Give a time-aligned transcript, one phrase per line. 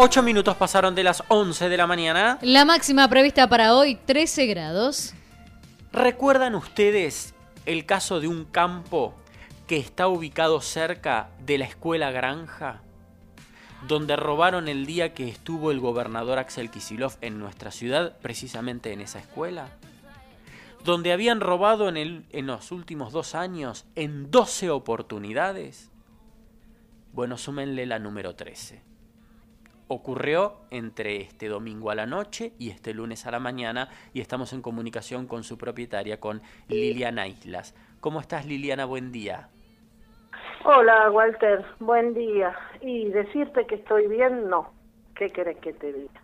[0.00, 2.38] 8 minutos pasaron de las 11 de la mañana.
[2.40, 5.12] La máxima prevista para hoy, 13 grados.
[5.90, 7.34] ¿Recuerdan ustedes
[7.66, 9.12] el caso de un campo
[9.66, 12.80] que está ubicado cerca de la escuela Granja?
[13.88, 19.00] Donde robaron el día que estuvo el gobernador Axel Kisilov en nuestra ciudad, precisamente en
[19.00, 19.66] esa escuela.
[20.84, 25.90] Donde habían robado en, el, en los últimos dos años en 12 oportunidades.
[27.12, 28.87] Bueno, súmenle la número 13
[29.88, 34.52] ocurrió entre este domingo a la noche y este lunes a la mañana y estamos
[34.52, 37.74] en comunicación con su propietaria, con Liliana Islas.
[38.00, 38.84] ¿Cómo estás Liliana?
[38.84, 39.48] Buen día.
[40.64, 42.54] Hola Walter, buen día.
[42.80, 44.70] Y decirte que estoy bien, no.
[45.14, 46.20] ¿Qué querés que te diga?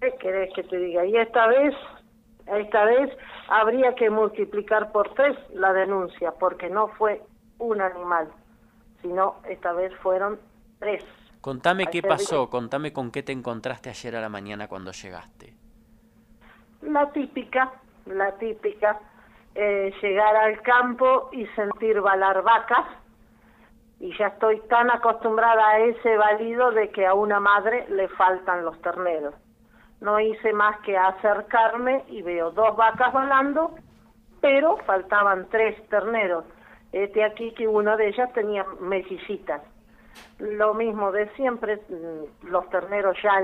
[0.00, 1.04] ¿Qué querés que te diga?
[1.04, 1.74] Y esta vez,
[2.46, 3.10] esta vez
[3.48, 7.22] habría que multiplicar por tres la denuncia, porque no fue
[7.58, 8.28] un animal,
[9.02, 10.38] sino esta vez fueron
[10.78, 11.04] tres.
[11.42, 15.52] Contame qué pasó, contame con qué te encontraste ayer a la mañana cuando llegaste.
[16.82, 17.72] La típica,
[18.06, 19.00] la típica,
[19.52, 22.86] eh, llegar al campo y sentir balar vacas,
[23.98, 28.64] y ya estoy tan acostumbrada a ese balido de que a una madre le faltan
[28.64, 29.34] los terneros.
[30.00, 33.74] No hice más que acercarme y veo dos vacas volando,
[34.40, 36.44] pero faltaban tres terneros.
[36.92, 39.60] Este aquí que una de ellas tenía mellicitas
[40.38, 43.42] lo mismo de siempre, mm, los terneros ya,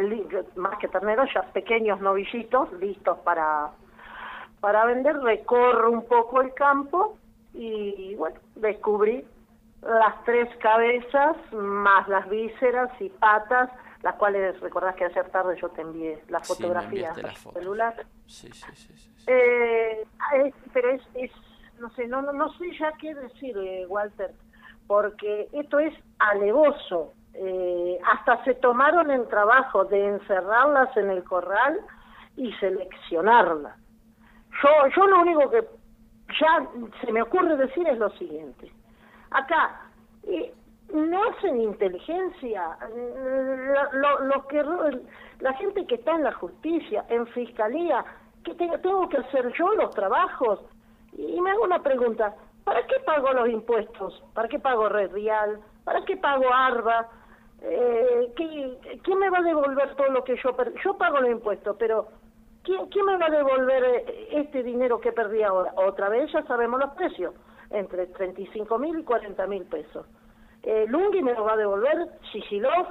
[0.57, 3.71] más que terneros, ya pequeños novillitos listos para,
[4.61, 7.17] para vender, recorro un poco el campo
[7.55, 9.25] y bueno, descubrí
[9.83, 13.71] las tres cabezas más las vísceras y patas,
[14.03, 17.95] las cuales recordás que ayer tarde yo te envié las fotografías sí, celular.
[18.27, 20.05] Sí, sí, sí, sí, eh,
[20.73, 21.31] pero es, es,
[21.79, 24.35] no sé, no, no, no sé ya qué decir, eh, Walter
[24.89, 27.13] porque esto es alevoso.
[27.35, 31.79] Eh, hasta se tomaron el trabajo de encerrarlas en el corral
[32.37, 33.77] y seleccionarlas.
[34.61, 35.65] Yo, yo lo único que
[36.41, 36.67] ya
[37.01, 38.73] se me ocurre decir es lo siguiente.
[39.31, 39.83] Acá,
[40.25, 40.53] eh,
[40.93, 42.77] no hacen inteligencia.
[43.93, 44.65] Lo, que,
[45.41, 48.05] la gente que está en la justicia, en fiscalía,
[48.45, 50.61] que tengo que hacer yo los trabajos.
[51.13, 54.23] Y me hago una pregunta, ¿Para qué pago los impuestos?
[54.35, 55.61] ¿Para qué pago Red Vial?
[55.85, 57.09] ¿Para qué pago ARBA?
[57.63, 60.79] Eh, ¿Quién me va a devolver todo lo que yo perdí?
[60.85, 62.09] Yo pago los impuestos, pero
[62.63, 65.73] ¿quién, me va a devolver eh, este dinero que perdí ahora?
[65.77, 67.35] Otra vez ya sabemos los precios,
[67.71, 70.07] entre 35 mil y 40 mil pesos.
[70.63, 72.87] Eh, Lungi me lo va a devolver, Sisilov,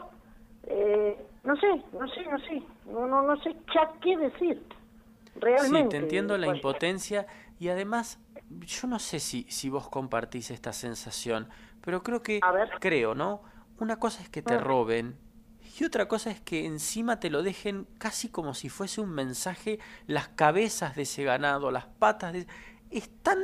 [0.67, 4.61] eh, no sé, no sé, no sé, no, no, no sé ya qué decir.
[5.35, 5.83] Realmente.
[5.83, 7.27] Sí, te entiendo la impotencia
[7.59, 11.49] y además yo no sé si, si vos compartís esta sensación,
[11.81, 12.39] pero creo que,
[12.79, 13.41] creo, ¿no?
[13.79, 15.17] Una cosa es que te roben
[15.79, 19.79] y otra cosa es que encima te lo dejen casi como si fuese un mensaje,
[20.07, 22.47] las cabezas de ese ganado, las patas de...
[22.89, 23.37] Es tan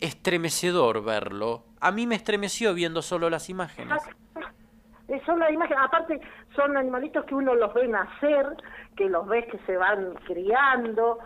[0.00, 1.64] estremecedor verlo.
[1.80, 4.02] A mí me estremeció viendo solo las imágenes.
[5.24, 6.20] Son las imágenes, aparte
[6.54, 8.46] son animalitos que uno los ve nacer,
[8.94, 11.18] que los ves que se van criando,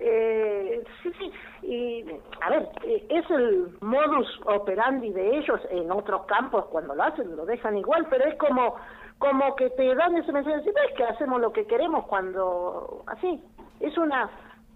[0.00, 1.32] eh, sí, sí,
[1.62, 2.04] y
[2.40, 7.34] a ver, eh, es el modus operandi de ellos en otros campos cuando lo hacen,
[7.36, 8.76] lo dejan igual, pero es como
[9.18, 13.42] como que te dan ese mensaje, de ves que hacemos lo que queremos cuando así,
[13.80, 14.30] es una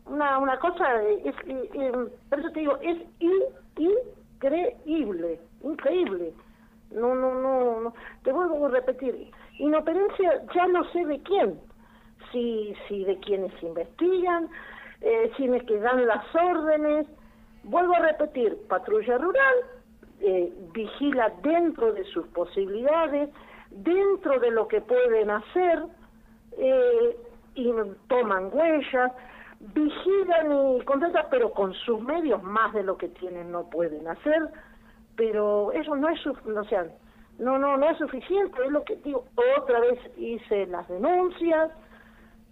[0.06, 1.34] una, una cosa, es,
[2.28, 2.99] por eso te digo, es
[3.78, 6.32] increíble, increíble.
[6.91, 11.59] No, no, no, no, te vuelvo a repetir, inoperencia ya no sé de quién,
[12.31, 14.50] si, si de quienes investigan,
[15.02, 17.06] eh, que dan las órdenes.
[17.64, 19.54] Vuelvo a repetir, patrulla rural
[20.20, 23.28] eh, vigila dentro de sus posibilidades,
[23.70, 25.82] dentro de lo que pueden hacer,
[26.58, 27.16] eh,
[27.54, 27.72] y
[28.08, 29.12] toman huellas,
[29.74, 34.48] vigilan y contestan, pero con sus medios más de lo que tienen no pueden hacer,
[35.16, 36.86] pero eso no es, o sea,
[37.38, 39.24] no, no, no es suficiente, es lo que digo,
[39.58, 41.70] otra vez hice las denuncias,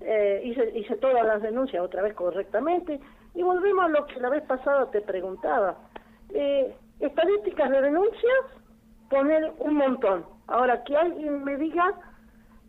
[0.00, 3.00] eh, hice, hice todas las denuncias otra vez correctamente
[3.34, 5.76] y volvemos a lo que la vez pasada te preguntaba.
[6.30, 8.44] Eh, estadísticas de denuncias,
[9.08, 10.24] poner un montón.
[10.46, 11.94] Ahora, que alguien me diga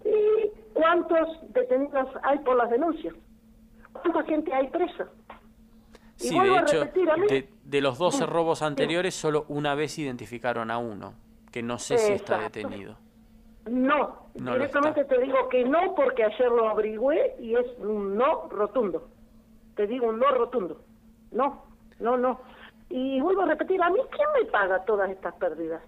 [0.04, 3.14] eh, cuántos detenidos hay por las denuncias,
[3.94, 5.08] cuánta gente hay presa.
[6.16, 6.86] Sí, de hecho,
[7.64, 11.16] de, los 12 robos anteriores, solo una vez identificaron a uno,
[11.52, 12.96] que no sé si está detenido.
[13.66, 19.08] No, directamente te digo que no porque ayer lo averigüé y es un no rotundo.
[19.76, 20.82] Te digo un no rotundo.
[21.32, 21.66] No,
[22.00, 22.42] no, no.
[22.90, 25.82] Y vuelvo a repetir, ¿a mí quién me paga todas estas pérdidas?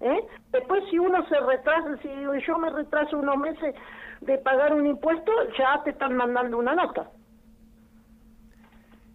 [0.00, 0.26] ¿eh?
[0.52, 2.08] Después si uno se retrasa, si
[2.46, 3.74] yo me retraso unos meses
[4.20, 7.10] de pagar un impuesto, ya te están mandando una nota.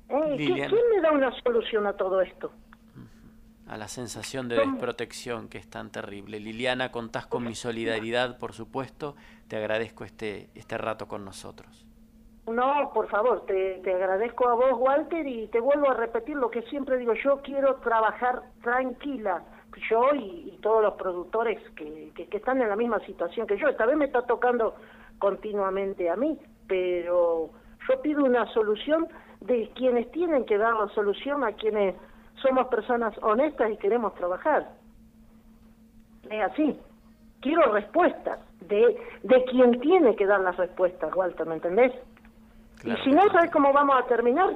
[0.10, 0.36] ¿Eh?
[0.38, 2.52] ¿Quién me da una solución a todo esto?
[3.70, 6.40] A la sensación de desprotección que es tan terrible.
[6.40, 9.16] Liliana, contás con mi solidaridad, por supuesto.
[9.48, 11.86] Te agradezco este, este rato con nosotros.
[12.48, 16.50] No, por favor, te, te, agradezco a vos, Walter, y te vuelvo a repetir lo
[16.50, 19.44] que siempre digo, yo quiero trabajar tranquila,
[19.90, 23.68] yo y, todos los productores que, que, están en la misma situación que yo.
[23.68, 24.76] Esta vez me está tocando
[25.20, 26.38] continuamente a mí,
[26.68, 27.52] pero
[27.88, 29.08] yo pido una solución
[29.42, 31.96] de quienes tienen que dar la solución a quienes
[32.42, 34.70] somos personas honestas y queremos trabajar.
[36.30, 36.80] Es así.
[37.42, 41.94] Quiero respuestas de, de quien tiene que dar las respuestas, Walter, ¿me entendés?
[42.84, 44.56] y si no, ¿sabes cómo vamos a terminar?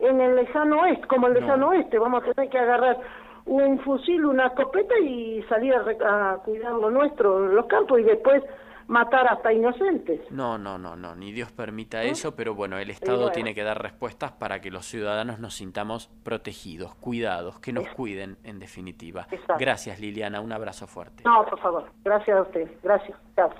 [0.00, 2.98] En el lejano oeste, como el lejano oeste, vamos a tener que agarrar
[3.46, 8.42] un fusil, una escopeta y salir a, a cuidar lo nuestro, los campos y después
[8.90, 10.20] matar hasta inocentes.
[10.30, 13.80] No, no, no, no, ni Dios permita eso, pero bueno, el Estado tiene que dar
[13.80, 19.28] respuestas para que los ciudadanos nos sintamos protegidos, cuidados, que nos cuiden en definitiva.
[19.58, 21.22] Gracias Liliana, un abrazo fuerte.
[21.24, 23.16] No, por favor, gracias a usted, gracias.
[23.36, 23.50] Chao.